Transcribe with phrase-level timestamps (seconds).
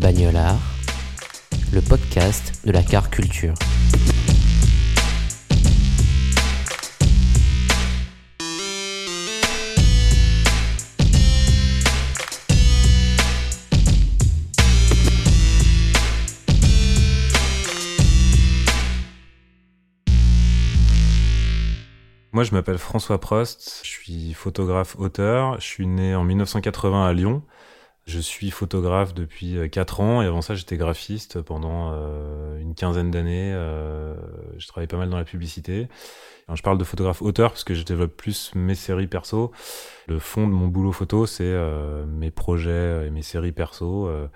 [0.00, 0.58] Bagnolard,
[1.74, 3.52] le podcast de la car culture.
[22.32, 27.12] Moi, je m'appelle François Prost, je suis photographe auteur, je suis né en 1980 à
[27.12, 27.42] Lyon.
[28.06, 33.10] Je suis photographe depuis 4 ans et avant ça, j'étais graphiste pendant euh, une quinzaine
[33.10, 33.52] d'années.
[33.52, 34.14] Euh,
[34.58, 35.88] je travaillais pas mal dans la publicité.
[36.52, 39.52] Je parle de photographe auteur parce que je développe plus mes séries perso.
[40.08, 44.08] Le fond de mon boulot photo, c'est euh, mes projets et mes séries perso.
[44.08, 44.26] Euh,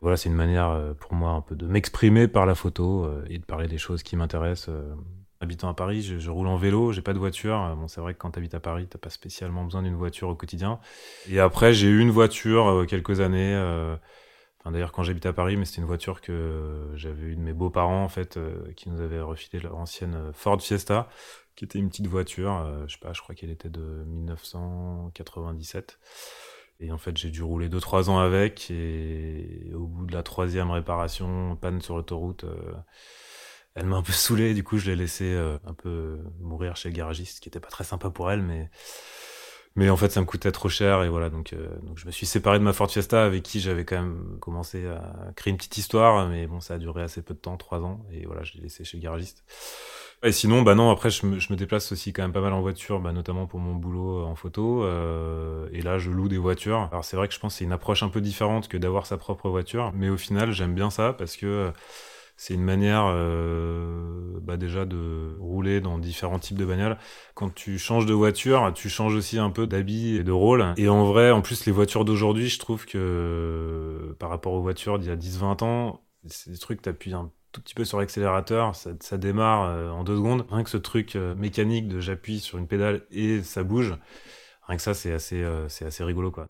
[0.00, 3.24] voilà, c'est une manière euh, pour moi un peu de m'exprimer par la photo euh,
[3.28, 4.74] et de parler des choses qui m'intéressent.
[5.42, 7.74] Habitant à Paris, je, je roule en vélo, j'ai pas de voiture.
[7.76, 10.28] Bon, c'est vrai que quand tu habites à Paris, t'as pas spécialement besoin d'une voiture
[10.28, 10.80] au quotidien.
[11.24, 13.54] Et après, j'ai eu une voiture euh, quelques années.
[13.54, 13.96] euh,
[14.60, 17.52] Enfin, d'ailleurs, quand j'habitais à Paris, mais c'était une voiture que j'avais eue de mes
[17.54, 21.08] beaux-parents, en fait, euh, qui nous avaient refilé leur ancienne euh, Ford Fiesta,
[21.56, 22.52] qui était une petite voiture.
[22.66, 25.98] euh, je sais pas, je crois qu'elle était de 1997.
[26.80, 28.70] Et en fait, j'ai dû rouler 2-3 ans avec.
[28.70, 32.72] Et au bout de la troisième réparation, panne sur l'autoroute, euh,
[33.74, 34.54] elle m'a un peu saoulé.
[34.54, 37.60] Du coup, je l'ai laissé euh, un peu mourir chez le garagiste, ce qui était
[37.60, 38.70] pas très sympa pour elle, mais
[39.76, 41.30] mais en fait, ça me coûtait trop cher et voilà.
[41.30, 43.96] Donc, euh, donc je me suis séparé de ma Ford Fiesta avec qui j'avais quand
[43.96, 47.38] même commencé à créer une petite histoire, mais bon, ça a duré assez peu de
[47.38, 49.44] temps, trois ans, et voilà, je l'ai laissé chez le garagiste.
[50.22, 52.52] Et sinon, bah non, après, je me, je me déplace aussi quand même pas mal
[52.52, 54.84] en voiture, bah, notamment pour mon boulot en photo.
[54.84, 56.88] euh, et là, je loue des voitures.
[56.92, 59.06] Alors, c'est vrai que je pense que c'est une approche un peu différente que d'avoir
[59.06, 61.70] sa propre voiture, mais au final, j'aime bien ça parce que euh,
[62.40, 66.96] c'est une manière euh, bah déjà de rouler dans différents types de bagnoles.
[67.34, 70.72] Quand tu changes de voiture, tu changes aussi un peu d'habit et de rôle.
[70.78, 74.98] Et en vrai, en plus, les voitures d'aujourd'hui, je trouve que par rapport aux voitures
[74.98, 78.74] d'il y a 10-20 ans, c'est des trucs, t'appuies un tout petit peu sur l'accélérateur,
[78.74, 80.46] ça, ça démarre euh, en deux secondes.
[80.50, 83.94] Rien que ce truc euh, mécanique de j'appuie sur une pédale et ça bouge,
[84.66, 86.48] rien que ça, c'est assez, euh, c'est assez rigolo, quoi.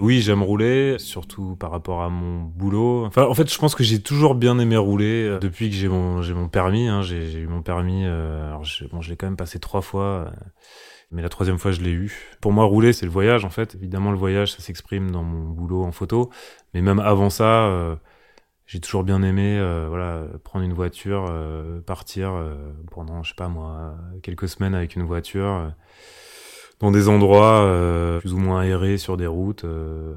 [0.00, 3.10] Oui, j'aime rouler, surtout par rapport à mon boulot.
[3.14, 6.22] En fait, je pense que j'ai toujours bien aimé rouler euh, depuis que j'ai mon,
[6.22, 6.88] mon permis.
[6.88, 8.06] Hein, j'ai, eu mon permis.
[8.06, 10.30] euh, alors, je, bon, je l'ai quand même passé trois fois, euh,
[11.10, 12.16] mais la troisième fois, je l'ai eu.
[12.40, 13.44] Pour moi, rouler, c'est le voyage.
[13.44, 16.30] En fait, évidemment, le voyage, ça s'exprime dans mon boulot en photo.
[16.72, 17.94] Mais même avant ça, euh,
[18.64, 19.58] j'ai toujours bien aimé,
[19.88, 21.30] voilà, prendre une voiture,
[21.84, 22.54] partir euh,
[22.90, 25.72] pendant, je sais pas moi, quelques semaines avec une voiture.
[26.80, 29.64] Dans des endroits euh, plus ou moins aérés sur des routes.
[29.64, 30.14] euh,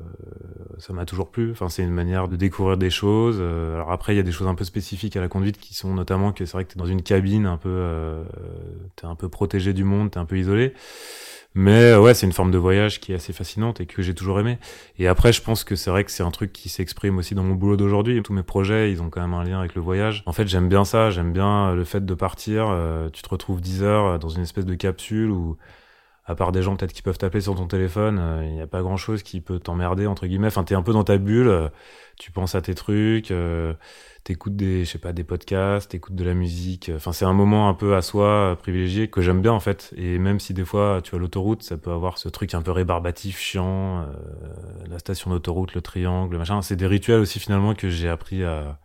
[0.79, 1.51] ça m'a toujours plu.
[1.51, 3.37] Enfin, c'est une manière de découvrir des choses.
[3.39, 5.73] Euh, alors après, il y a des choses un peu spécifiques à la conduite qui
[5.75, 8.23] sont notamment que c'est vrai que t'es dans une cabine un peu, euh,
[8.95, 10.73] t'es un peu protégé du monde, t'es un peu isolé.
[11.55, 14.15] Mais euh, ouais, c'est une forme de voyage qui est assez fascinante et que j'ai
[14.15, 14.57] toujours aimé.
[14.97, 17.43] Et après, je pense que c'est vrai que c'est un truc qui s'exprime aussi dans
[17.43, 18.21] mon boulot d'aujourd'hui.
[18.23, 20.23] Tous mes projets, ils ont quand même un lien avec le voyage.
[20.25, 21.11] En fait, j'aime bien ça.
[21.11, 22.67] J'aime bien le fait de partir.
[22.71, 25.57] euh, tu te retrouves 10 heures dans une espèce de capsule où
[26.25, 28.67] à part des gens peut-être qui peuvent t'appeler sur ton téléphone, euh, il n'y a
[28.67, 30.47] pas grand chose qui peut t'emmerder entre guillemets.
[30.47, 31.69] Enfin, t'es un peu dans ta bulle, euh,
[32.17, 33.73] tu penses à tes trucs, euh,
[34.23, 36.91] t'écoutes des, je sais pas, des podcasts, t'écoutes de la musique.
[36.95, 39.93] Enfin, c'est un moment un peu à soi euh, privilégié que j'aime bien en fait.
[39.97, 42.71] Et même si des fois tu as l'autoroute, ça peut avoir ce truc un peu
[42.71, 44.05] rébarbatif, chiant, euh,
[44.89, 46.61] la station d'autoroute, le triangle, machin.
[46.61, 48.79] C'est des rituels aussi finalement que j'ai appris à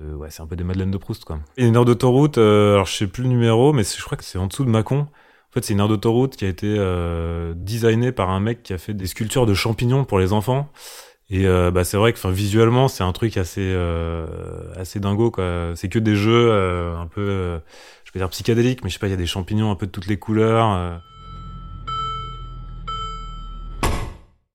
[0.00, 1.40] euh, ouais, c'est un peu des Madeleines de Proust, quoi.
[1.56, 4.24] Et une heure d'autoroute, euh, alors je sais plus le numéro, mais je crois que
[4.24, 5.08] c'est en dessous de Mâcon.
[5.50, 8.74] En fait, c'est une aire d'autoroute qui a été euh, designée par un mec qui
[8.74, 10.70] a fait des sculptures de champignons pour les enfants.
[11.30, 14.26] Et euh, bah, c'est vrai que, visuellement, c'est un truc assez euh,
[14.76, 15.32] assez dingo.
[15.74, 17.58] C'est que des jeux euh, un peu, euh,
[18.04, 19.86] je peux dire psychédéliques, mais je sais pas, il y a des champignons un peu
[19.86, 20.70] de toutes les couleurs.
[20.72, 20.96] euh.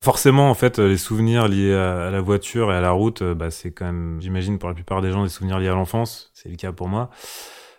[0.04, 3.72] Forcément, en fait, les souvenirs liés à, la voiture et à la route, bah, c'est
[3.72, 6.32] quand même, j'imagine, pour la plupart des gens, des souvenirs liés à l'enfance.
[6.34, 7.10] C'est le cas pour moi.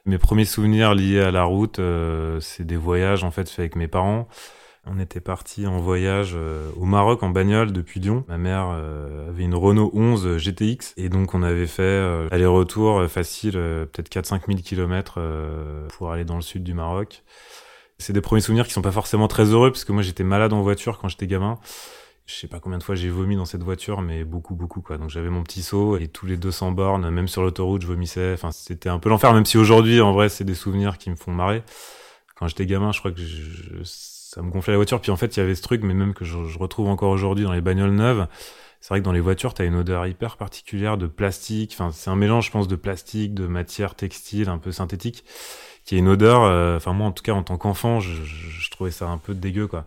[0.06, 3.76] Mes premiers souvenirs liés à la route, euh, c'est des voyages en fait faits avec
[3.76, 4.28] mes parents.
[4.86, 8.24] On était parti en voyage euh, au Maroc en bagnole depuis Lyon.
[8.28, 13.04] Ma mère euh, avait une Renault 11 GTX et donc on avait fait euh, aller-retour
[13.08, 15.20] facile, peut-être 4-5 000 km
[15.96, 17.22] pour aller dans le sud du Maroc.
[17.98, 20.52] C'est des premiers souvenirs qui sont pas forcément très heureux parce que moi j'étais malade
[20.52, 21.58] en voiture quand j'étais gamin.
[22.26, 24.96] Je sais pas combien de fois j'ai vomi dans cette voiture, mais beaucoup, beaucoup, quoi.
[24.96, 28.32] Donc j'avais mon petit seau et tous les 200 bornes, même sur l'autoroute, je vomissais.
[28.32, 31.16] Enfin, c'était un peu l'enfer, même si aujourd'hui, en vrai, c'est des souvenirs qui me
[31.16, 31.62] font marrer.
[32.34, 33.82] Quand j'étais gamin, je crois que je,
[34.34, 35.00] ça me gonflait la voiture.
[35.00, 37.44] Puis en fait, il y avait ce truc, mais même que je, retrouve encore aujourd'hui
[37.44, 38.26] dans les bagnoles neuves.
[38.80, 41.72] C'est vrai que dans les voitures, t'as une odeur hyper particulière de plastique.
[41.74, 45.24] Enfin, c'est un mélange, je pense, de plastique, de matière textile, un peu synthétique,
[45.84, 46.42] qui est une odeur.
[46.42, 49.34] Euh, enfin, moi, en tout cas, en tant qu'enfant, je, je, trouvais ça un peu
[49.34, 49.86] dégueu, quoi.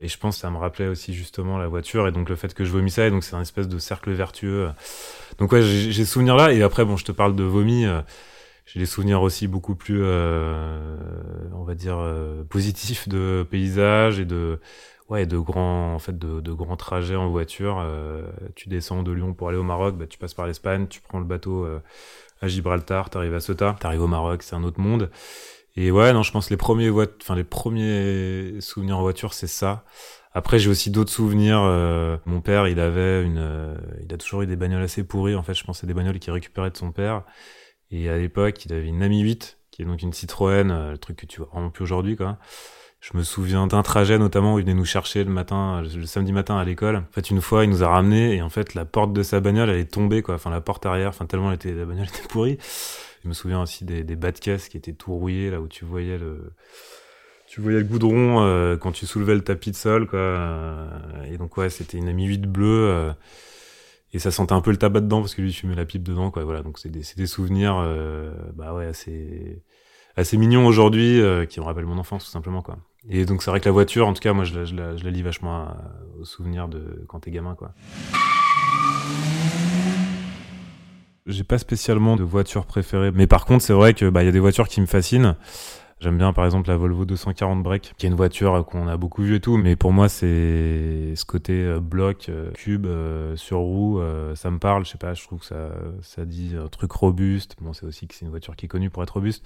[0.00, 2.54] Et je pense que ça me rappelait aussi justement la voiture et donc le fait
[2.54, 3.08] que je vomissais.
[3.08, 4.68] Et donc c'est un espèce de cercle vertueux.
[5.38, 6.52] Donc ouais, j'ai ce souvenir là.
[6.52, 7.84] Et après, bon, je te parle de vomi.
[7.84, 8.00] Euh,
[8.68, 10.96] j'ai des souvenirs aussi beaucoup plus, euh,
[11.54, 14.60] on va dire, euh, positifs de paysages et de,
[15.08, 17.78] ouais, de grands, en fait, de, de grands trajets en voiture.
[17.80, 18.22] Euh,
[18.56, 21.18] tu descends de Lyon pour aller au Maroc, bah, tu passes par l'Espagne, tu prends
[21.18, 21.66] le bateau
[22.42, 25.10] à Gibraltar, t'arrives à Ceuta, t'arrives au Maroc, c'est un autre monde.
[25.80, 29.84] Et ouais, non, je pense les premiers, enfin les premiers souvenirs en voiture, c'est ça.
[30.32, 31.60] Après, j'ai aussi d'autres souvenirs.
[31.62, 35.36] Euh, mon père, il avait une, il a toujours eu des bagnoles assez pourries.
[35.36, 37.22] En fait, je pense c'est des bagnoles qu'il récupérait de son père.
[37.92, 40.98] Et à l'époque, il avait une Ami 8, qui est donc une Citroën, euh, le
[40.98, 42.38] truc que tu vois vraiment plus aujourd'hui, quoi.
[43.00, 46.32] Je me souviens d'un trajet notamment où il venait nous chercher le matin, le samedi
[46.32, 46.96] matin à l'école.
[46.96, 49.38] En fait, une fois, il nous a ramenés et en fait, la porte de sa
[49.38, 50.34] bagnole, elle est tombée, quoi.
[50.34, 52.58] Enfin, la porte arrière, enfin, tellement était, la bagnole était pourrie.
[53.22, 55.68] Je me souviens aussi des, des bas de caisse qui étaient tout rouillés, là où
[55.68, 56.52] tu voyais le,
[57.48, 60.88] tu voyais le goudron euh, quand tu soulevais le tapis de sol, quoi.
[61.30, 62.88] Et donc, ouais, c'était une Ami 8 bleue.
[62.88, 63.12] Euh,
[64.12, 66.30] et ça sentait un peu le tabac dedans parce que lui fumait la pipe dedans
[66.30, 69.62] quoi voilà donc c'est des, des souvenirs euh, bah ouais assez
[70.16, 72.78] assez mignons aujourd'hui euh, qui me rappellent mon enfance tout simplement quoi
[73.08, 74.96] et donc c'est vrai que la voiture en tout cas moi je la, je la,
[74.96, 75.68] je la lis vachement
[76.18, 77.74] aux souvenirs de quand t'es gamin quoi
[81.28, 84.32] j'ai pas spécialement de voiture préférée mais par contre c'est vrai que bah y a
[84.32, 85.36] des voitures qui me fascinent
[86.00, 89.22] J'aime bien par exemple la Volvo 240 Break, qui est une voiture qu'on a beaucoup
[89.22, 93.58] vue et tout, mais pour moi c'est ce côté euh, bloc, euh, cube, euh, sur
[93.58, 94.00] roue,
[94.36, 95.70] ça me parle, je sais pas, je trouve que ça,
[96.02, 97.56] ça dit un truc robuste.
[97.60, 99.44] Bon, c'est aussi que c'est une voiture qui est connue pour être robuste,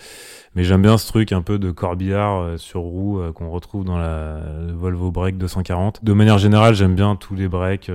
[0.54, 4.40] mais j'aime bien ce truc un peu de corbillard sur roue qu'on retrouve dans la
[4.74, 6.04] Volvo Break 240.
[6.04, 7.90] De manière générale, j'aime bien tous les breaks.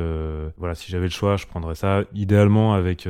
[0.58, 3.08] voilà, si j'avais le choix, je prendrais ça idéalement avec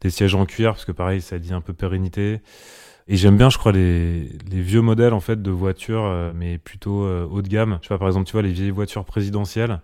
[0.00, 2.40] des sièges en cuir, parce que pareil, ça dit un peu pérennité.
[3.08, 6.58] Et j'aime bien, je crois, les, les vieux modèles en fait de voitures, euh, mais
[6.58, 7.78] plutôt euh, haut de gamme.
[7.82, 9.80] Sais pas, par exemple, tu vois, les vieilles voitures présidentielles.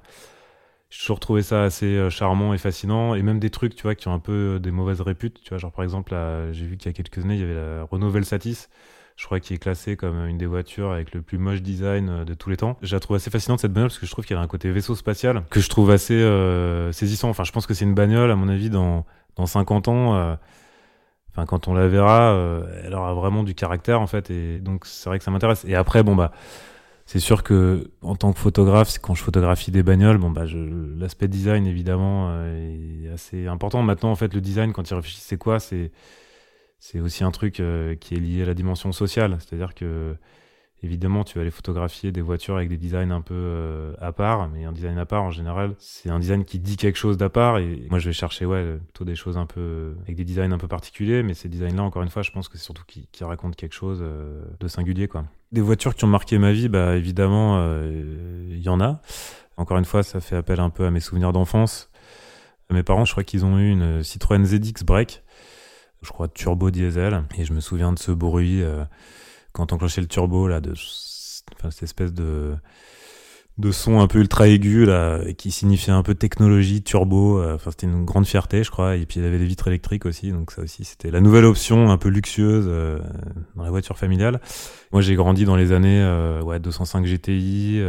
[0.91, 3.15] J'ai toujours trouvé ça assez euh, charmant et fascinant.
[3.15, 5.41] Et même des trucs, tu vois, qui ont un peu des mauvaises réputes.
[5.43, 6.15] Tu vois, genre par exemple,
[6.53, 8.69] j'ai vu qu'il y a quelques années, il y avait la Renault Velsatis.
[9.17, 12.35] Je crois qu'il est classé comme une des voitures avec le plus moche design de
[12.35, 12.77] tous les temps.
[12.83, 14.71] Je la trouve assez fascinante cette bagnole parce que je trouve qu'elle a un côté
[14.71, 16.21] vaisseau spatial que je trouve assez
[16.93, 17.29] saisissant.
[17.29, 19.07] Enfin, je pense que c'est une bagnole, à mon avis, dans,
[19.37, 20.37] dans 50 ans
[21.35, 24.87] enfin quand on la verra, euh, elle aura vraiment du caractère en fait, et donc
[24.87, 25.65] c'est vrai que ça m'intéresse.
[25.67, 26.31] Et après, bon bah,
[27.07, 30.45] c'est sûr que en tant que photographe, quand je photographie des bagnoles, bon bah,
[30.97, 33.83] l'aspect design évidemment euh, est assez important.
[33.83, 35.59] Maintenant, en fait, le design, quand il réfléchit, c'est quoi?
[35.61, 35.91] C'est
[36.85, 40.17] c'est aussi un truc euh, qui est lié à la dimension sociale, c'est-à-dire que
[40.85, 44.51] Évidemment, tu vas aller photographier des voitures avec des designs un peu euh, à part,
[44.51, 47.31] mais un design à part, en général, c'est un design qui dit quelque chose d'à
[47.31, 47.57] part.
[47.57, 50.59] Et moi, je vais chercher ouais, plutôt des choses un peu avec des designs un
[50.59, 53.25] peu particuliers, mais ces designs-là, encore une fois, je pense que c'est surtout qui, qui
[53.25, 55.09] racontent quelque chose euh, de singulier.
[55.09, 55.25] quoi.
[55.53, 59.01] Des voitures qui ont marqué ma vie, bah évidemment, euh, il y en a.
[59.57, 61.91] Encore une fois, ça fait appel un peu à mes souvenirs d'enfance.
[62.69, 65.24] Mes parents, je crois qu'ils ont eu une Citroën ZX Break,
[66.05, 68.63] je crois turbo diesel, et je me souviens de ce bruit
[69.55, 70.75] quand on clochait le turbo là de
[71.57, 72.55] enfin, cette espèce de
[73.57, 77.71] de son un peu ultra aigu là qui signifiait un peu technologie turbo euh, enfin
[77.71, 78.97] c'était une grande fierté je crois.
[78.97, 81.91] Et puis il avait des vitres électriques aussi donc ça aussi c'était la nouvelle option
[81.91, 82.99] un peu luxueuse euh,
[83.55, 84.41] dans la voiture familiale.
[84.91, 87.81] Moi j'ai grandi dans les années euh, ouais 205 GTI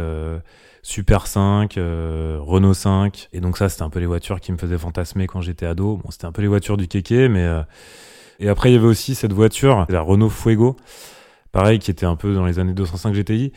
[0.88, 4.78] Super 5 Renault 5 et donc ça c'était un peu les voitures qui me faisaient
[4.78, 5.96] fantasmer quand j'étais ado.
[5.96, 7.44] Bon c'était un peu les voitures du kéké mais
[8.38, 10.76] et après il y avait aussi cette voiture la Renault Fuego.
[11.56, 13.50] Pareil, qui était un peu dans les années 205 GTI.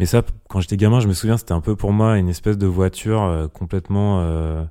[0.00, 2.58] Mais ça, quand j'étais gamin, je me souviens, c'était un peu pour moi une espèce
[2.58, 4.64] de voiture euh, complètement, euh,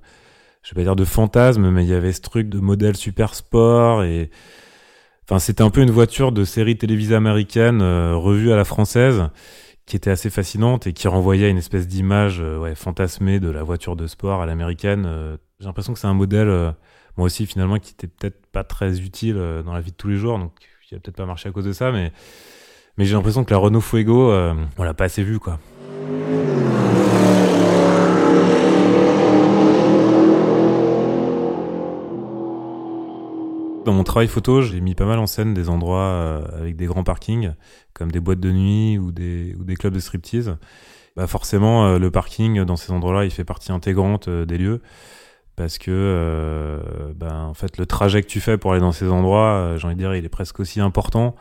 [0.64, 3.36] je vais pas dire de fantasme, mais il y avait ce truc de modèle super
[3.36, 4.30] sport et,
[5.24, 9.30] enfin, c'était un peu une voiture de série télévisée américaine euh, revue à la française
[9.86, 13.96] qui était assez fascinante et qui renvoyait une espèce d'image ouais, fantasmée de la voiture
[13.96, 15.38] de sport à l'américaine.
[15.60, 16.48] J'ai l'impression que c'est un modèle,
[17.18, 19.36] moi aussi finalement, qui était peut-être pas très utile
[19.66, 20.54] dans la vie de tous les jours, donc
[20.88, 22.12] qui a peut-être pas marché à cause de ça, mais
[22.98, 25.60] mais j'ai l'impression que la Renault Fuego, euh, on l'a pas assez vue, quoi.
[33.94, 37.04] Mon travail photo, j'ai mis pas mal en scène des endroits euh, avec des grands
[37.04, 37.54] parkings,
[37.94, 40.58] comme des boîtes de nuit ou des, ou des clubs de striptease.
[41.16, 44.82] Bah forcément, euh, le parking dans ces endroits-là, il fait partie intégrante euh, des lieux
[45.56, 46.82] parce que
[47.16, 49.94] ben, en fait le trajet que tu fais pour aller dans ces endroits, j'ai envie
[49.94, 51.36] de dire, il est presque aussi important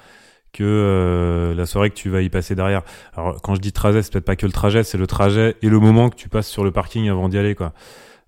[0.53, 2.83] que la soirée que tu vas y passer derrière.
[3.17, 5.71] Alors quand je dis trajet, c'est peut-être pas que le trajet, c'est le trajet et
[5.71, 7.73] le moment que tu passes sur le parking avant d'y aller quoi.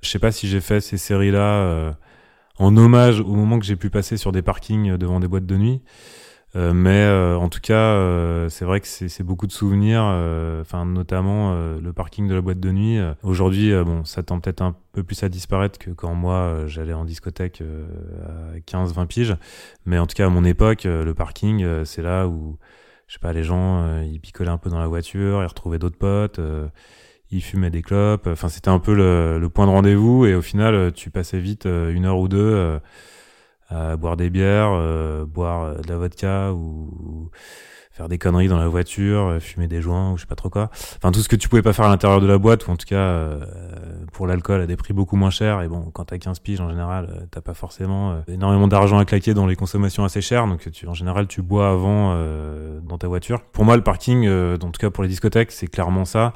[0.01, 1.95] Je sais pas si j'ai fait ces séries là
[2.59, 5.57] en hommage au moment que j'ai pu passer sur des parkings devant des boîtes de
[5.57, 5.83] nuit.
[6.57, 10.03] Euh, mais euh, en tout cas, euh, c'est vrai que c'est beaucoup de souvenirs,
[10.61, 12.99] enfin notamment le parking de la boîte de nuit.
[13.23, 17.05] Aujourd'hui, bon, ça tend peut-être un peu plus à disparaître que quand moi j'allais en
[17.05, 17.63] discothèque
[18.25, 19.37] à 15-20 piges.
[19.87, 22.59] Mais en tout cas, à mon époque, le parking, c'est là où,
[23.09, 25.99] je sais pas, les gens, ils picolaient un peu dans la voiture, ils retrouvaient d'autres
[25.99, 26.41] potes
[27.35, 28.27] il fumait des clopes.
[28.27, 30.27] Enfin, c'était un peu le, point de rendez-vous.
[30.27, 32.79] Et au final, tu passais vite euh, une heure ou deux euh,
[33.69, 37.31] à boire des bières, euh, boire de la vodka ou,
[37.91, 40.69] faire des conneries dans la voiture, fumer des joints ou je sais pas trop quoi.
[40.97, 42.77] Enfin, tout ce que tu pouvais pas faire à l'intérieur de la boîte, ou en
[42.77, 43.39] tout cas
[44.13, 45.63] pour l'alcool à des prix beaucoup moins chers.
[45.63, 49.33] Et bon, quand t'as 15 piges, en général, t'as pas forcément énormément d'argent à claquer
[49.33, 50.49] dans les consommations assez chères.
[50.49, 52.17] Donc, tu, en général, tu bois avant
[52.83, 53.45] dans ta voiture.
[53.53, 56.33] Pour moi, le parking, en tout cas pour les discothèques, c'est clairement ça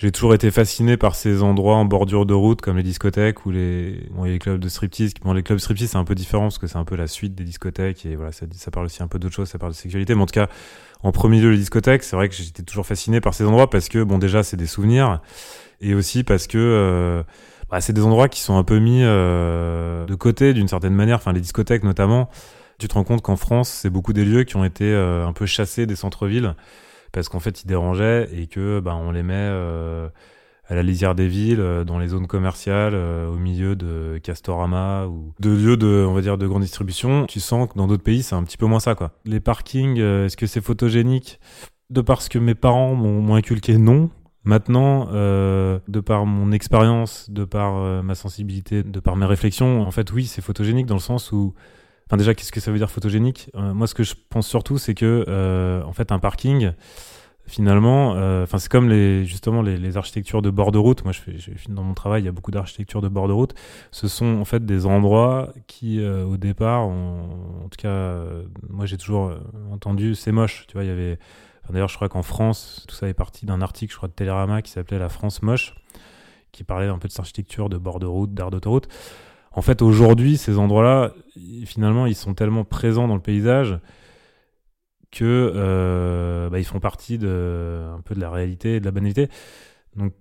[0.00, 3.50] j'ai toujours été fasciné par ces endroits en bordure de route comme les discothèques ou
[3.50, 6.04] les bon il y a les clubs de striptease bon les clubs striptease c'est un
[6.04, 8.86] peu différent parce que c'est un peu la suite des discothèques et voilà ça, parle
[8.86, 10.14] aussi un peu d'autres choses ça parle de sexualité.
[10.14, 10.48] Mais en tout cas
[11.02, 13.88] en premier lieu les discothèques c'est vrai que j'étais toujours fasciné par ces endroits parce
[13.88, 15.20] que bon déjà c'est des souvenirs
[15.80, 17.22] et aussi parce que euh,
[17.68, 21.16] bah, c'est des endroits qui sont un peu mis euh, de côté d'une certaine manière.
[21.16, 22.30] Enfin les discothèques notamment
[22.78, 25.32] tu te rends compte qu'en France c'est beaucoup des lieux qui ont été euh, un
[25.32, 26.54] peu chassés des centres-villes
[27.12, 30.08] parce qu'en fait ils dérangeaient et que bah, on les met euh,
[30.66, 35.06] à la lisière des villes, euh, dans les zones commerciales, euh, au milieu de Castorama
[35.06, 37.26] ou de lieux de, on va dire, de grande distribution.
[37.26, 39.12] Tu sens que dans d'autres pays c'est un petit peu moins ça quoi.
[39.24, 41.40] Les parkings, est-ce que c'est photogénique?
[41.90, 44.10] De parce que mes parents m'ont inculqué, non.
[44.44, 50.12] Maintenant, de par mon expérience, de par ma sensibilité, de par mes réflexions, en fait,
[50.12, 51.54] oui, c'est photogénique dans le sens où
[52.08, 53.50] Enfin déjà, qu'est-ce que ça veut dire photogénique?
[53.54, 56.72] Euh, Moi, ce que je pense surtout, c'est que euh, en fait, un parking,
[57.46, 61.04] finalement, euh, enfin c'est comme les justement les, architectures de bord de route.
[61.04, 63.34] Moi, je fais, je, dans mon travail, il y a beaucoup d'architectures de bord de
[63.34, 63.52] route.
[63.90, 68.22] Ce sont en fait des endroits qui, au départ, en tout cas,
[68.70, 69.34] moi j'ai toujours
[69.70, 70.64] entendu, c'est moche.
[70.66, 71.18] Tu vois, il y avait.
[71.68, 74.62] D'ailleurs, je crois qu'en France, tout ça est parti d'un article, je crois, de Télérama
[74.62, 75.74] qui s'appelait La France moche,
[76.52, 78.88] qui parlait un peu de cette architecture de bord de route, d'art d'autoroute
[79.58, 81.12] en fait, aujourd'hui, ces endroits-là,
[81.66, 83.80] finalement, ils sont tellement présents dans le paysage
[85.10, 89.28] que euh, bah, ils font partie de un peu de la réalité de la banalité.
[89.96, 90.12] Donc,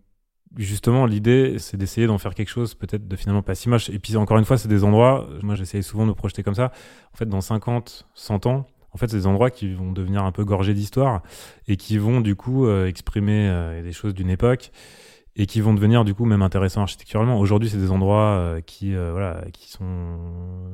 [0.56, 3.92] justement, l'idée, c'est d'essayer d'en faire quelque chose peut-être de finalement pas si moche.
[3.92, 6.56] Et puis, encore une fois, c'est des endroits, moi j'essaye souvent de me projeter comme
[6.56, 6.72] ça.
[7.14, 10.32] En fait, dans 50, 100 ans, en fait, c'est des endroits qui vont devenir un
[10.32, 11.22] peu gorgés d'histoire
[11.68, 14.72] et qui vont du coup euh, exprimer euh, des choses d'une époque
[15.38, 17.40] et qui vont devenir du coup même intéressants architecturalement.
[17.40, 20.18] Aujourd'hui, c'est des endroits euh, qui euh, voilà qui sont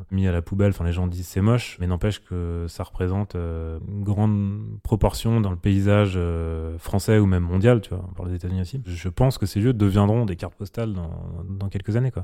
[0.10, 0.70] mis à la poubelle.
[0.70, 5.42] Enfin, les gens disent c'est moche, mais n'empêche que ça représente euh, une grande proportion
[5.42, 6.18] dans le paysage
[6.78, 7.82] français ou même mondial.
[7.82, 8.82] Tu vois, on parle des États-Unis aussi.
[8.86, 11.12] Je pense que ces lieux deviendront des cartes postales dans,
[11.50, 12.24] dans quelques années, quoi.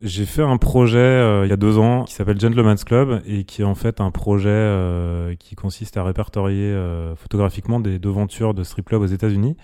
[0.00, 3.44] J'ai fait un projet euh, il y a deux ans qui s'appelle Gentleman's Club et
[3.44, 8.54] qui est en fait un projet euh, qui consiste à répertorier euh, photographiquement des devantures
[8.54, 9.56] de strip club aux États-Unis.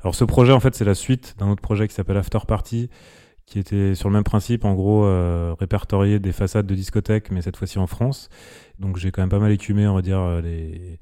[0.00, 2.88] Alors ce projet en fait c'est la suite d'un autre projet qui s'appelle After Party
[3.46, 5.04] qui était sur le même principe, en gros,
[5.58, 8.28] répertorier des façades de discothèques, mais cette fois-ci en France.
[8.78, 11.00] Donc j'ai quand même pas mal écumé, on va dire, les,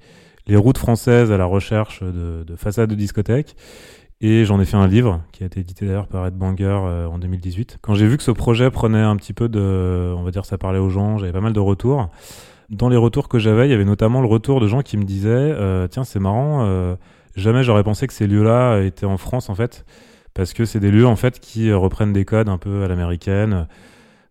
[0.48, 3.54] les routes françaises à la recherche de, de façades de discothèques.
[4.20, 7.06] Et j'en ai fait un livre qui a été édité d'ailleurs par Ed Banger euh,
[7.06, 7.78] en 2018.
[7.80, 10.58] Quand j'ai vu que ce projet prenait un petit peu de, on va dire, ça
[10.58, 12.10] parlait aux gens, j'avais pas mal de retours.
[12.68, 15.04] Dans les retours que j'avais, il y avait notamment le retour de gens qui me
[15.04, 16.96] disaient, euh, tiens, c'est marrant, euh,
[17.36, 19.86] jamais j'aurais pensé que ces lieux-là étaient en France en fait,
[20.34, 23.68] parce que c'est des lieux en fait qui reprennent des codes un peu à l'américaine.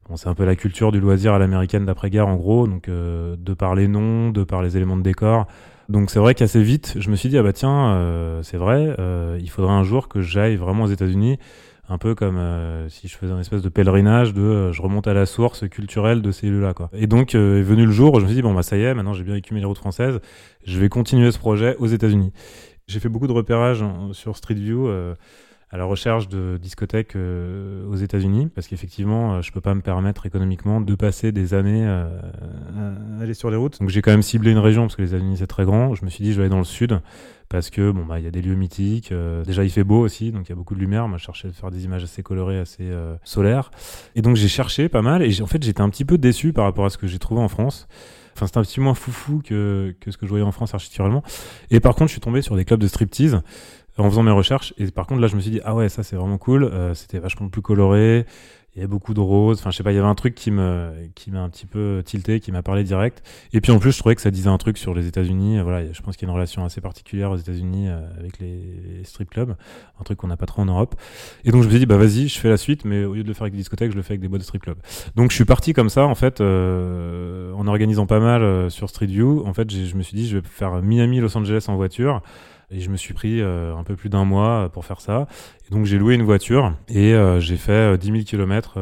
[0.09, 3.53] Bon, c'est un peu la culture du loisir à l'américaine d'après-guerre en gros, donc de
[3.53, 5.47] par les noms, de par les éléments de décor.
[5.89, 8.95] Donc c'est vrai qu'assez vite, je me suis dit, ah bah tiens, euh, c'est vrai,
[8.99, 11.37] euh, il faudrait un jour que j'aille vraiment aux États-Unis,
[11.87, 15.13] un peu comme euh, si je faisais un espèce de pèlerinage de je remonte à
[15.13, 16.73] la source culturelle de ces lieux-là.
[16.73, 16.89] Quoi.
[16.91, 18.81] Et donc est venu le jour où je me suis dit, bon bah ça y
[18.81, 20.19] est, maintenant j'ai bien écumé les routes françaises,
[20.65, 22.33] je vais continuer ce projet aux États-Unis.
[22.87, 24.89] J'ai fait beaucoup de repérages sur Street View
[25.69, 29.81] à la recherche de discothèques euh, aux États-Unis, parce qu'effectivement, euh, je peux pas me
[29.81, 32.07] permettre économiquement de passer des années euh,
[33.33, 33.79] sur les routes.
[33.79, 35.95] Donc j'ai quand même ciblé une région, parce que les États-Unis c'est très grand.
[35.95, 36.99] Je me suis dit, je vais aller dans le sud,
[37.49, 39.13] parce que bon bah il y a des lieux mythiques.
[39.45, 41.07] déjà il fait beau aussi, donc il y a beaucoup de lumière.
[41.07, 42.89] Moi je cherchais à faire des images assez colorées, assez
[43.23, 43.71] solaires.
[44.15, 46.65] Et donc j'ai cherché pas mal, et en fait j'étais un petit peu déçu par
[46.65, 47.87] rapport à ce que j'ai trouvé en France.
[48.37, 51.23] Enfin, c'était un petit moins foufou que, que ce que je voyais en France architecturalement.
[51.71, 53.41] Et par contre, je suis tombé sur des clubs de striptease
[53.97, 54.75] en faisant mes recherches.
[54.77, 56.63] Et par contre, là, je me suis dit, ah ouais, ça, c'est vraiment cool.
[56.65, 58.27] Euh, c'était vachement plus coloré.
[58.77, 59.57] Il y avait beaucoup de roses.
[59.57, 61.65] Enfin, je sais pas, il y avait un truc qui me, qui m'a un petit
[61.65, 63.27] peu tilté, qui m'a parlé direct.
[63.51, 65.59] Et puis, en plus, je trouvais que ça disait un truc sur les États-Unis.
[65.61, 69.01] Voilà, je pense qu'il y a une relation assez particulière aux États-Unis euh, avec les,
[69.03, 69.55] strip clubs.
[69.99, 70.93] Un truc qu'on n'a pas trop en Europe.
[71.43, 73.23] Et donc, je me suis dit, bah, vas-y, je fais la suite, mais au lieu
[73.23, 74.77] de le faire avec des discothèques, je le fais avec des boîtes de strip club.
[75.15, 79.07] Donc, je suis parti comme ça, en fait, euh, en organisant pas mal sur Street
[79.07, 79.41] View.
[79.47, 82.21] En fait, je me suis dit, je vais faire Miami, Los Angeles en voiture.
[82.69, 85.27] Et je me suis pris euh, un peu plus d'un mois pour faire ça.
[85.67, 88.77] Et donc j'ai loué une voiture et euh, j'ai fait 10 000 km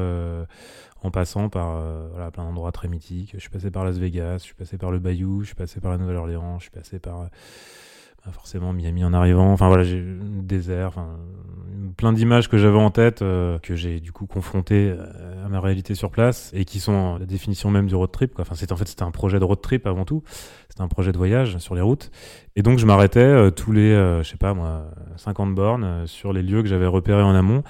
[1.03, 3.31] en passant par voilà, plein d'endroits très mythiques.
[3.35, 5.79] Je suis passé par Las Vegas, je suis passé par le Bayou, je suis passé
[5.79, 7.29] par la Nouvelle-Orléans, je suis passé par
[8.31, 9.51] forcément Miami en arrivant.
[9.51, 11.07] Enfin voilà, j'ai désert, enfin
[11.95, 15.59] plein d'images que j'avais en tête euh, que j'ai du coup confronté euh, à ma
[15.59, 18.33] réalité sur place et qui sont la définition même du road trip.
[18.33, 18.41] Quoi.
[18.43, 20.23] Enfin c'était en fait c'était un projet de road trip avant tout.
[20.69, 22.11] C'était un projet de voyage sur les routes.
[22.55, 24.85] Et donc je m'arrêtais euh, tous les je sais pas moi
[25.17, 27.63] 50 bornes sur les lieux que j'avais repérés en amont.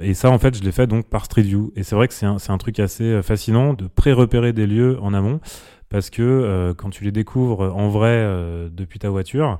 [0.00, 1.72] Et ça en fait je l'ai fait donc par Street View.
[1.76, 5.14] Et c'est vrai que c'est un, un truc assez fascinant de pré-repérer des lieux en
[5.14, 5.40] amont
[5.88, 8.26] parce que quand tu les découvres en vrai
[8.70, 9.58] depuis ta voiture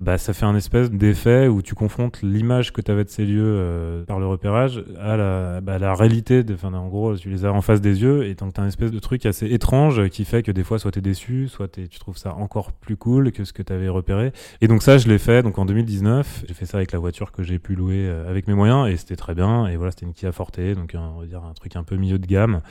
[0.00, 3.26] bah, ça fait un espèce d'effet où tu confrontes l'image que tu avais de ces
[3.26, 6.42] lieux euh, par le repérage à la, bah, la réalité.
[6.42, 8.66] De, en gros, tu les as en face des yeux et donc tu as un
[8.66, 11.68] espèce de truc assez étrange qui fait que des fois, soit tu es déçu, soit
[11.68, 14.32] tu trouves ça encore plus cool que ce que tu avais repéré.
[14.62, 16.44] Et donc ça, je l'ai fait donc en 2019.
[16.48, 18.96] J'ai fait ça avec la voiture que j'ai pu louer euh, avec mes moyens et
[18.96, 19.66] c'était très bien.
[19.66, 22.18] Et voilà, c'était une Kia Forte, donc on va dire un truc un peu milieu
[22.18, 22.62] de gamme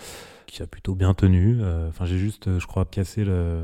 [0.47, 1.59] qui a plutôt bien tenu.
[1.61, 3.61] Euh, enfin, j'ai juste, je crois, cassé le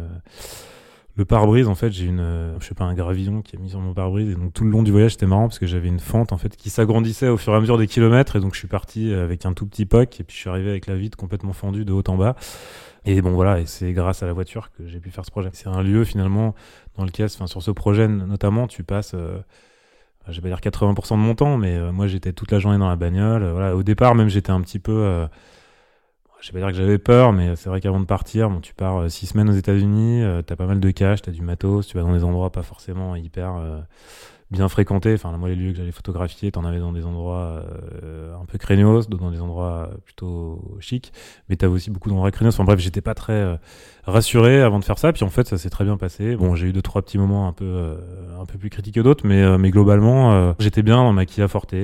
[1.17, 3.69] le pare-brise, en fait, j'ai une, euh, je sais pas, un gravillon qui est mis
[3.69, 4.29] sur mon pare-brise.
[4.29, 6.37] Et donc, tout le long du voyage, c'était marrant parce que j'avais une fente, en
[6.37, 8.35] fait, qui s'agrandissait au fur et à mesure des kilomètres.
[8.35, 10.19] Et donc, je suis parti avec un tout petit POC.
[10.19, 12.35] Et puis, je suis arrivé avec la vitre complètement fendue de haut en bas.
[13.05, 13.61] Et bon, voilà.
[13.61, 15.49] Et c'est grâce à la voiture que j'ai pu faire ce projet.
[15.53, 16.53] C'est un lieu, finalement,
[16.97, 19.37] dans lequel, enfin, sur ce projet, notamment, tu passes, euh,
[20.27, 22.77] je vais pas dire 80% de mon temps, mais euh, moi, j'étais toute la journée
[22.77, 23.45] dans la bagnole.
[23.45, 23.75] voilà.
[23.75, 25.27] Au départ, même, j'étais un petit peu, euh,
[26.41, 28.73] je vais pas dire que j'avais peur, mais c'est vrai qu'avant de partir, bon, tu
[28.73, 31.87] pars euh, six semaines aux États-Unis, euh, t'as pas mal de cash, t'as du matos,
[31.87, 33.79] tu vas dans des endroits pas forcément hyper euh,
[34.51, 35.13] bien fréquenté.
[35.13, 37.63] Enfin, moi, les lieux que j'allais photographier, t'en avais dans des endroits
[38.03, 41.11] euh, un peu d'autres dans des endroits plutôt chics.
[41.49, 42.53] Mais t'avais aussi beaucoup d'endroits craignos.
[42.53, 43.55] Enfin, bref, j'étais pas très euh,
[44.05, 45.11] rassuré avant de faire ça.
[45.13, 46.35] Puis en fait, ça s'est très bien passé.
[46.35, 47.97] Bon, j'ai eu deux, trois petits moments un peu, euh,
[48.39, 51.75] un peu plus critiques que d'autres, mais, mais globalement, j'étais bien dans ma Kia Forte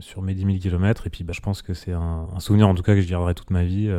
[0.00, 1.06] sur mes 10 000 km.
[1.06, 3.08] Et puis, bah, je pense que c'est un, un, souvenir, en tout cas, que je
[3.08, 3.90] garderai toute ma vie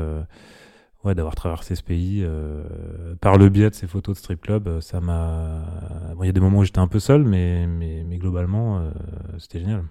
[1.04, 2.64] ouais, d'avoir traversé ce pays euh,
[3.22, 5.64] par le biais de ces photos de strip club, euh, ça m'a.
[6.16, 8.80] Bon, il y a des moments où j'étais un peu seul, mais, mais, mais globalement,
[8.80, 8.92] euh,
[9.38, 9.84] c'était génial.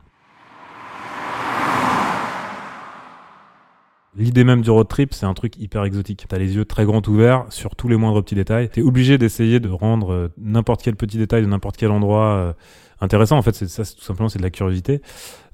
[4.15, 6.27] L'idée même du road trip, c'est un truc hyper exotique.
[6.29, 8.69] T'as les yeux très grands ouverts sur tous les moindres petits détails.
[8.69, 12.55] T'es obligé d'essayer de rendre n'importe quel petit détail de n'importe quel endroit
[13.01, 13.39] intéressant.
[13.39, 15.01] En fait, c'est ça, tout simplement, c'est de la curiosité.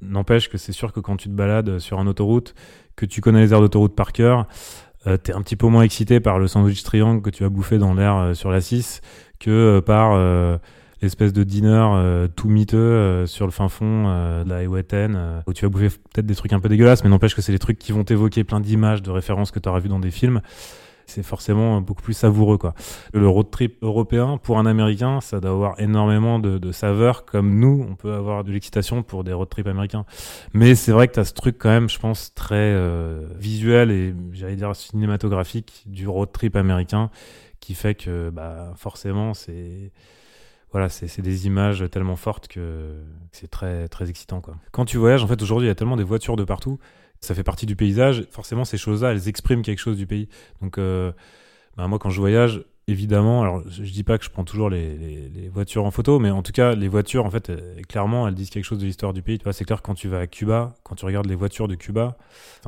[0.02, 2.56] N'empêche que c'est sûr que quand tu te balades sur une autoroute,
[2.96, 4.48] que tu connais les aires d'autoroute par cœur,
[5.08, 7.78] euh, t'es un petit peu moins excité par le sandwich triangle que tu vas bouffer
[7.78, 9.00] dans l'air euh, sur la 6
[9.38, 10.18] que euh, par
[11.00, 14.04] l'espèce de dîner tout miteux sur le fin fond
[14.44, 15.16] de la Highway 10
[15.46, 17.60] où tu vas bouffer peut-être des trucs un peu dégueulasses mais n'empêche que c'est des
[17.60, 20.40] trucs qui vont t'évoquer plein d'images de références que tu auras vues dans des films
[21.10, 22.74] c'est forcément beaucoup plus savoureux quoi.
[23.12, 27.58] Le road trip européen pour un Américain, ça doit avoir énormément de, de saveur comme
[27.58, 30.04] nous, on peut avoir de l'excitation pour des road trips américains.
[30.52, 33.90] Mais c'est vrai que tu as ce truc quand même, je pense, très euh, visuel
[33.90, 37.10] et j'allais dire cinématographique du road trip américain
[37.60, 39.92] qui fait que bah, forcément c'est
[40.70, 42.92] voilà, c'est des images tellement fortes que
[43.32, 44.56] c'est très très excitant quoi.
[44.70, 46.78] Quand tu voyages, en fait aujourd'hui il y a tellement des voitures de partout
[47.20, 48.26] ça fait partie du paysage.
[48.30, 50.28] Forcément, ces choses-là, elles expriment quelque chose du pays.
[50.62, 51.12] Donc, euh,
[51.76, 55.50] bah, moi, quand je voyage, évidemment, alors je, dis pas que je prends toujours les,
[55.52, 57.52] voitures en photo, mais en tout cas, les voitures, en fait,
[57.88, 59.38] clairement, elles disent quelque chose de l'histoire du pays.
[59.52, 62.16] C'est clair, quand tu vas à Cuba, quand tu regardes les voitures de Cuba,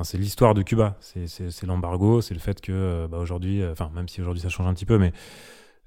[0.03, 0.97] c'est l'histoire de Cuba.
[1.01, 4.49] C'est l'embargo, c'est le fait que, euh, bah, aujourd'hui, euh, enfin, même si aujourd'hui ça
[4.49, 5.13] change un petit peu, mais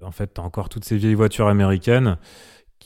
[0.02, 2.18] en fait, tu as encore toutes ces vieilles voitures américaines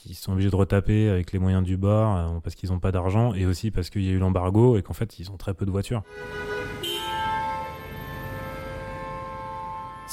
[0.04, 2.92] qui sont obligés de retaper avec les moyens du bord euh, parce qu'ils n'ont pas
[2.92, 5.54] d'argent et aussi parce qu'il y a eu l'embargo et qu'en fait ils ont très
[5.54, 6.04] peu de voitures.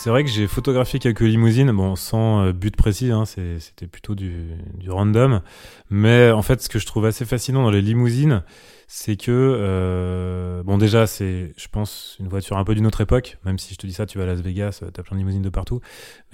[0.04, 4.14] C'est vrai que j'ai photographié quelques limousines, bon, sans euh, but précis, hein, c'était plutôt
[4.14, 4.50] du,
[4.86, 5.40] random.
[5.88, 8.42] Mais en fait, ce que je trouve assez fascinant dans les limousines,
[8.86, 13.38] c'est que, euh, bon, déjà, c'est, je pense, une voiture un peu d'une autre époque.
[13.46, 15.40] Même si je te dis ça, tu vas à Las Vegas, t'as plein de limousines
[15.40, 15.80] de partout.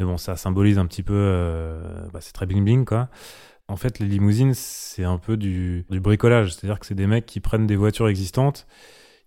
[0.00, 3.08] Mais bon, ça symbolise un petit peu, euh, bah, c'est très bling bling, quoi.
[3.68, 6.54] En fait, les limousines, c'est un peu du bricolage.
[6.54, 8.66] C'est-à-dire que c'est des mecs qui prennent des voitures existantes,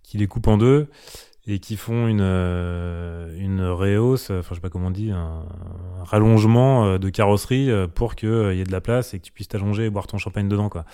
[0.03, 0.89] qui les coupent en deux
[1.45, 5.45] et qui font une euh, une rehausse, enfin je sais pas comment on dit, un,
[6.03, 9.31] rallongement euh, de carrosserie euh, pour qu'il y ait de la place et que tu
[9.31, 10.85] puisses t'allonger et boire ton champagne dedans quoi.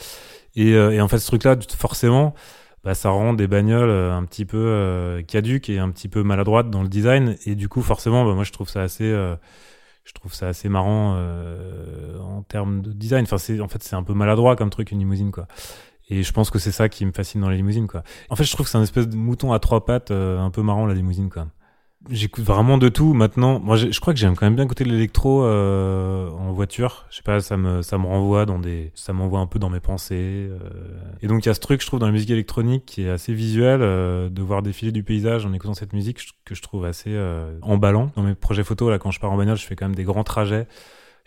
[0.56, 2.34] Et, et en fait ce truc-là, forcément,
[2.84, 6.82] bah, ça rend des bagnoles un petit peu caduques et un petit peu maladroites dans
[6.82, 10.48] le design et du coup forcément, bah, moi je trouve ça assez je trouve ça
[10.48, 11.20] assez marrant
[12.20, 13.26] en termes de design.
[13.32, 15.48] Enfin, en fait c'est un peu maladroit comme truc une limousine quoi.
[16.10, 18.04] Et je pense que c'est ça qui me fascine dans les limousines, quoi.
[18.30, 20.50] En fait, je trouve que c'est un espèce de mouton à trois pattes, euh, un
[20.50, 21.48] peu marrant, la limousine, quoi.
[22.10, 23.60] J'écoute vraiment de tout maintenant.
[23.60, 27.06] Moi, je crois que j'aime quand même bien écouter de l'électro euh, en voiture.
[27.10, 29.70] Je sais pas, ça me ça me renvoie dans des, ça m'envoie un peu dans
[29.70, 30.48] mes pensées.
[30.50, 30.60] Euh.
[31.22, 33.10] Et donc il y a ce truc, je trouve, dans la musique électronique qui est
[33.10, 37.14] assez visuel, de voir défiler du paysage en écoutant cette musique que je trouve assez
[37.62, 38.12] emballant.
[38.16, 40.06] Dans mes projets photos, là, quand je pars en bagnole, je fais quand même des
[40.06, 40.68] grands trajets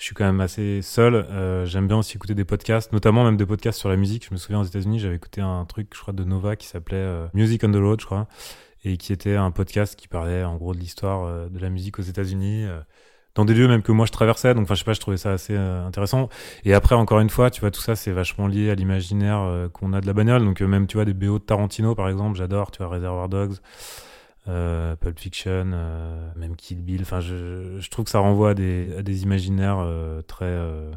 [0.02, 1.14] je suis quand même assez seul.
[1.14, 4.26] Euh, j'aime bien aussi écouter des podcasts, notamment même des podcasts sur la musique.
[4.26, 6.96] Je me souviens aux États-Unis, j'avais écouté un truc, je crois, de Nova qui s'appelait
[6.96, 8.26] euh, Music on the Road, je crois,
[8.82, 12.00] et qui était un podcast qui parlait en gros de l'histoire euh, de la musique
[12.00, 12.66] aux États-Unis.
[13.36, 15.16] dans des lieux même que moi je traversais, donc enfin je sais pas, je trouvais
[15.18, 16.28] ça assez intéressant.
[16.64, 19.92] Et après encore une fois, tu vois, tout ça c'est vachement lié à l'imaginaire qu'on
[19.92, 20.44] a de la bagnole.
[20.44, 23.54] Donc même tu vois des BO de Tarantino par exemple, j'adore, tu vois Reservoir Dogs.
[24.48, 27.02] Euh, Pulp Fiction, euh, même Kill Bill.
[27.02, 30.90] Enfin, je, je, trouve que ça renvoie à des, à des imaginaires euh, très, euh,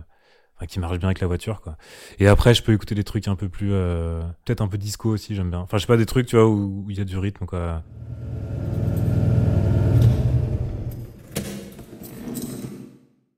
[0.55, 1.77] enfin, qui marchent bien avec la voiture, quoi.
[2.17, 5.09] Et après, je peux écouter des trucs un peu plus, euh, peut-être un peu disco
[5.09, 5.59] aussi, j'aime bien.
[5.59, 7.83] Enfin, je sais pas des trucs, tu vois, où il y a du rythme, quoi.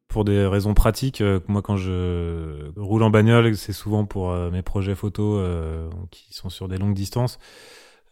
[0.08, 4.96] Pour des raisons pratiques, moi quand je roule en bagnole, c'est souvent pour mes projets
[4.96, 7.38] photos qui sont sur des longues distances.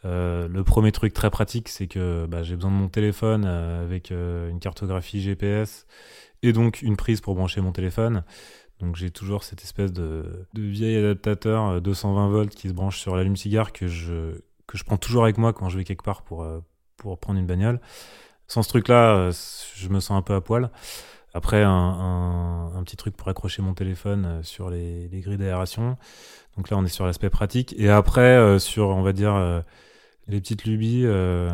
[0.05, 3.83] Euh, le premier truc très pratique, c'est que bah, j'ai besoin de mon téléphone euh,
[3.83, 5.87] avec euh, une cartographie GPS
[6.43, 8.23] et donc une prise pour brancher mon téléphone.
[8.79, 13.15] Donc j'ai toujours cette espèce de, de vieil adaptateur 220 volts qui se branche sur
[13.15, 16.45] l'allume-cigare que je, que je prends toujours avec moi quand je vais quelque part pour,
[16.97, 17.79] pour prendre une bagnole.
[18.47, 20.69] Sans ce truc-là, je me sens un peu à poil.
[21.33, 25.97] Après, un, un, petit truc pour accrocher mon téléphone sur les, les grilles d'aération.
[26.55, 27.73] Donc là, on est sur l'aspect pratique.
[27.77, 29.63] Et après, sur, on va dire,
[30.27, 31.51] les petites lubies, euh,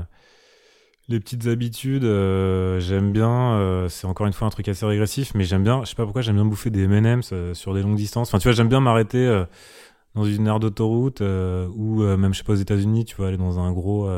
[1.07, 3.53] les petites habitudes, euh, j'aime bien.
[3.53, 5.83] Euh, c'est encore une fois un truc assez régressif, mais j'aime bien.
[5.83, 8.29] Je sais pas pourquoi j'aime bien bouffer des M&M's sur des longues distances.
[8.29, 9.43] Enfin, tu vois, j'aime bien m'arrêter
[10.15, 13.59] dans une aire d'autoroute ou même je sais pas aux États-Unis, tu vois, aller dans
[13.59, 14.09] un gros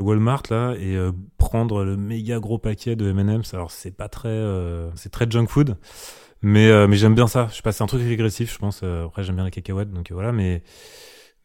[0.00, 0.96] Walmart là et
[1.38, 3.54] prendre le méga gros paquet de M&M's.
[3.54, 4.42] Alors c'est pas très,
[4.96, 5.76] c'est très junk food.
[6.44, 7.46] Mais, mais j'aime bien ça.
[7.50, 8.82] Je sais pas, c'est un truc régressif, je pense.
[8.82, 10.32] après, j'aime bien les cacahuètes, donc voilà.
[10.32, 10.62] Mais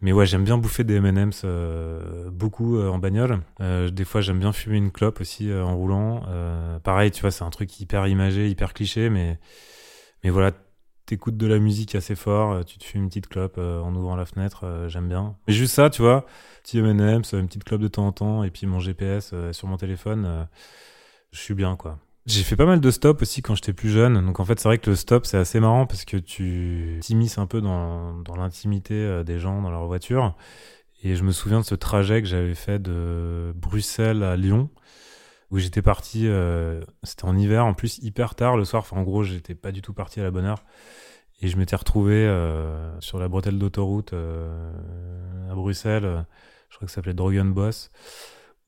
[0.02, 3.42] mais ouais, j'aime bien bouffer des M&M's euh, beaucoup euh, en bagnole.
[3.62, 6.24] Euh, des fois, j'aime bien fumer une clope aussi en roulant.
[6.84, 9.40] pareil, tu vois, c'est un truc hyper imagé, hyper cliché, mais
[10.24, 10.52] mais voilà,
[11.06, 14.26] t'écoutes de la musique assez fort, tu te fumes une petite clope en ouvrant la
[14.26, 15.36] fenêtre, j'aime bien.
[15.48, 16.26] Mais juste ça, tu vois,
[16.64, 19.78] petit M&M's, une petite clope de temps en temps, et puis mon GPS sur mon
[19.78, 20.48] téléphone,
[21.32, 22.00] je suis bien, quoi.
[22.28, 24.26] J'ai fait pas mal de stops aussi quand j'étais plus jeune.
[24.26, 27.38] Donc en fait, c'est vrai que le stop, c'est assez marrant parce que tu t'immisces
[27.38, 30.36] un peu dans, dans l'intimité euh, des gens dans leur voiture.
[31.04, 34.70] Et je me souviens de ce trajet que j'avais fait de Bruxelles à Lyon,
[35.52, 38.82] où j'étais parti, euh, c'était en hiver, en plus hyper tard le soir.
[38.84, 40.66] Enfin, en gros, j'étais pas du tout parti à la bonne heure.
[41.42, 46.26] Et je m'étais retrouvé euh, sur la bretelle d'autoroute à Bruxelles,
[46.70, 47.90] je crois que ça s'appelait Drogenbos,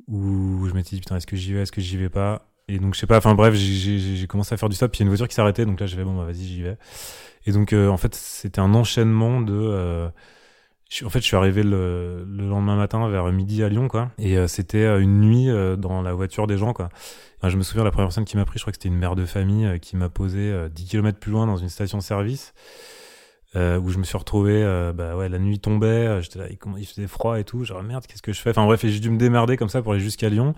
[0.08, 2.49] où je m'étais dit, putain, est-ce que j'y vais, est-ce que j'y vais pas?
[2.70, 5.04] Et donc, je sais pas, enfin bref, j'ai commencé à faire du stop, puis il
[5.04, 6.78] une voiture qui s'arrêtait, donc là, j'ai fait, bon, bah, vas-y, j'y vais.
[7.46, 10.12] Et donc, en fait, c'était un enchaînement de
[11.04, 14.10] en fait, je suis arrivé le, lendemain matin vers midi à Lyon, quoi.
[14.18, 16.90] Et euh, c'était euh, une nuit euh, dans la voiture des gens, quoi.
[17.44, 19.16] je me souviens, la première personne qui m'a pris, je crois que c'était une mère
[19.16, 22.54] de famille qui m'a posé 10 km plus loin dans une station-service.
[23.56, 24.64] Où je me suis retrouvé,
[24.96, 28.22] bah ouais, la nuit tombait, j'étais là, il, faisait froid et tout, genre merde, qu'est-ce
[28.22, 28.52] que je fais?
[28.52, 30.54] Enfin bref, j'ai dû me démerder comme ça pour aller jusqu'à Lyon.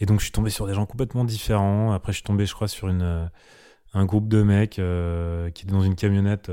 [0.00, 1.92] Et donc je suis tombé sur des gens complètement différents.
[1.92, 3.30] Après, je suis tombé, je crois, sur une
[3.94, 4.80] un groupe de mecs
[5.54, 6.50] qui étaient dans une camionnette,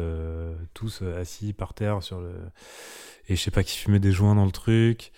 [0.74, 2.32] tous assis par terre sur le
[3.28, 5.12] et je sais pas qui fumait des joints dans le truc.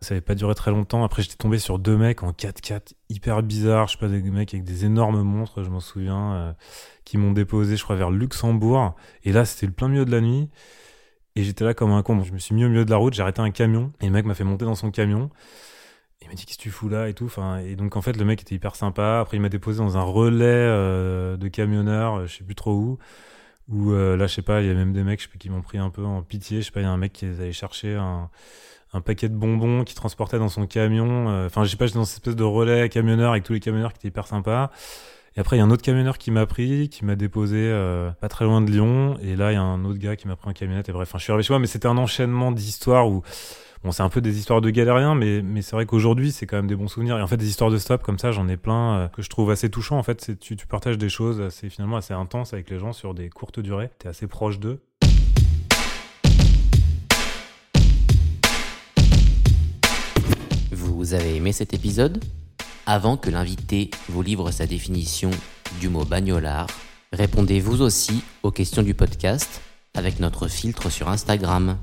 [0.00, 1.02] Ça avait pas duré très longtemps.
[1.02, 3.88] Après, j'étais tombé sur deux mecs en 4x4 hyper bizarres.
[3.88, 6.52] Je sais pas, des mecs avec des énormes montres, je m'en souviens, euh,
[7.04, 8.94] qui m'ont déposé, je crois, vers Luxembourg.
[9.24, 10.50] Et là, c'était le plein milieu de la nuit.
[11.36, 12.22] Et j'étais là comme un con.
[12.22, 13.92] Je me suis mis au milieu de la route, j'ai arrêté un camion.
[14.00, 15.30] Et le mec m'a fait monter dans son camion.
[16.22, 17.26] Il m'a dit qu'est-ce que tu fous là et tout.
[17.26, 19.20] Enfin, et donc en fait le mec était hyper sympa.
[19.20, 22.98] Après il m'a déposé dans un relais euh, de camionneurs, je sais plus trop où.
[23.68, 25.48] Ou euh, là, je sais pas, il y a même des mecs je sais, qui
[25.50, 26.60] m'ont pris un peu en pitié.
[26.60, 28.30] Je sais pas, il y a un mec qui allait chercher un,
[28.94, 31.28] un paquet de bonbons qui transportait dans son camion.
[31.28, 33.60] Euh, enfin, je sais pas, j'étais dans cette espèce de relais camionneur avec tous les
[33.60, 34.70] camionneurs qui étaient hyper sympas.
[35.36, 38.12] Et après, il y a un autre camionneur qui m'a pris, qui m'a déposé euh,
[38.12, 39.18] pas très loin de Lyon.
[39.20, 40.88] Et là, il y a un autre gars qui m'a pris en camionnette.
[40.88, 43.22] Et bref, enfin, je suis arrivé chez moi, mais c'était un enchaînement d'histoires où
[43.84, 46.56] Bon, c'est un peu des histoires de galériens, mais, mais c'est vrai qu'aujourd'hui, c'est quand
[46.56, 47.18] même des bons souvenirs.
[47.18, 49.28] Et en fait, des histoires de stop comme ça, j'en ai plein euh, que je
[49.28, 49.98] trouve assez touchants.
[49.98, 53.12] En fait, tu, tu partages des choses assez, finalement assez intenses avec les gens sur
[53.12, 53.90] des courtes durées.
[54.00, 54.80] Tu es assez proche d'eux.
[61.04, 62.24] Vous avez aimé cet épisode
[62.86, 65.30] Avant que l'invité vous livre sa définition
[65.78, 66.66] du mot bagnolard,
[67.12, 69.60] répondez vous aussi aux questions du podcast
[69.92, 71.76] avec notre filtre sur Instagram.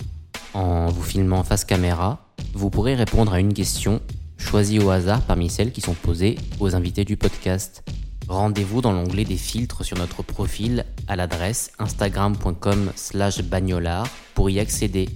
[0.56, 4.02] En vous filmant face caméra, vous pourrez répondre à une question
[4.40, 7.84] choisie au hasard parmi celles qui sont posées aux invités du podcast.
[8.28, 14.60] Rendez-vous dans l'onglet des filtres sur notre profil à l'adresse instagram.com slash bagnolard pour y
[14.60, 15.10] accéder.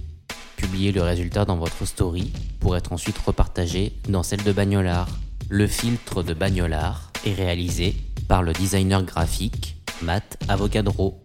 [0.56, 5.08] Publiez le résultat dans votre story pour être ensuite repartagé dans celle de Bagnolard.
[5.48, 7.94] Le filtre de Bagnolard est réalisé
[8.26, 11.20] par le designer graphique Matt Avocadro.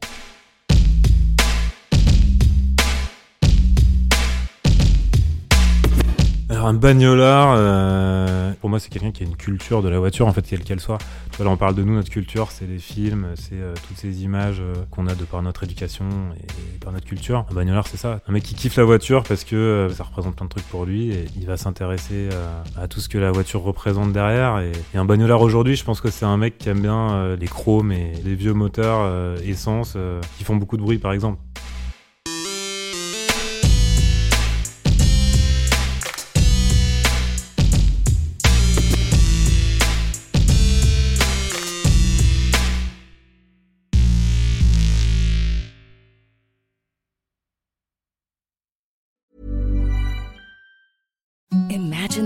[6.65, 10.33] Un bagnolard, euh, pour moi, c'est quelqu'un qui a une culture de la voiture, en
[10.33, 10.97] fait, quelle qu'elle soit.
[11.39, 14.59] là, on parle de nous, notre culture, c'est les films, c'est euh, toutes ces images
[14.59, 16.05] euh, qu'on a de par notre éducation
[16.37, 17.45] et, par notre culture.
[17.49, 18.19] Un bagnolard, c'est ça.
[18.27, 21.11] Un mec qui kiffe la voiture parce que ça représente plein de trucs pour lui
[21.11, 22.29] et il va s'intéresser
[22.77, 24.59] à tout ce que la voiture représente derrière.
[24.59, 27.47] Et, et un bagnolard aujourd'hui, je pense que c'est un mec qui aime bien les
[27.47, 29.97] chromes et les vieux moteurs essence
[30.37, 31.37] qui font beaucoup de bruit, par exemple.